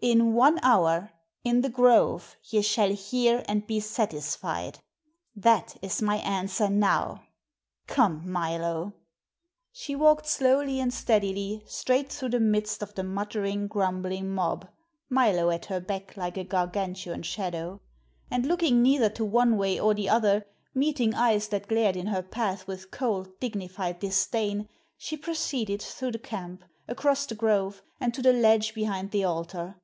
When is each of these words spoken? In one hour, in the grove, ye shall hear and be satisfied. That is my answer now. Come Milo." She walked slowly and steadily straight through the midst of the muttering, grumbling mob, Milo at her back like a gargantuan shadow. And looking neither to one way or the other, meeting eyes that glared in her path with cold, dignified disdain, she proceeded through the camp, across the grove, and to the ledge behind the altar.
In 0.00 0.32
one 0.34 0.60
hour, 0.62 1.10
in 1.42 1.62
the 1.62 1.68
grove, 1.68 2.36
ye 2.44 2.62
shall 2.62 2.92
hear 2.94 3.42
and 3.48 3.66
be 3.66 3.80
satisfied. 3.80 4.78
That 5.34 5.76
is 5.82 6.00
my 6.00 6.18
answer 6.18 6.68
now. 6.68 7.24
Come 7.88 8.22
Milo." 8.30 8.92
She 9.72 9.96
walked 9.96 10.28
slowly 10.28 10.78
and 10.78 10.94
steadily 10.94 11.64
straight 11.66 12.12
through 12.12 12.28
the 12.28 12.38
midst 12.38 12.80
of 12.80 12.94
the 12.94 13.02
muttering, 13.02 13.66
grumbling 13.66 14.30
mob, 14.32 14.68
Milo 15.10 15.50
at 15.50 15.66
her 15.66 15.80
back 15.80 16.16
like 16.16 16.36
a 16.36 16.44
gargantuan 16.44 17.24
shadow. 17.24 17.80
And 18.30 18.46
looking 18.46 18.80
neither 18.80 19.08
to 19.10 19.24
one 19.24 19.56
way 19.58 19.80
or 19.80 19.94
the 19.94 20.08
other, 20.10 20.44
meeting 20.74 21.12
eyes 21.12 21.48
that 21.48 21.66
glared 21.66 21.96
in 21.96 22.06
her 22.06 22.22
path 22.22 22.68
with 22.68 22.92
cold, 22.92 23.40
dignified 23.40 23.98
disdain, 23.98 24.68
she 24.96 25.16
proceeded 25.16 25.82
through 25.82 26.12
the 26.12 26.20
camp, 26.20 26.62
across 26.86 27.26
the 27.26 27.34
grove, 27.34 27.82
and 28.00 28.14
to 28.14 28.22
the 28.22 28.32
ledge 28.32 28.74
behind 28.74 29.10
the 29.10 29.24
altar. 29.24 29.74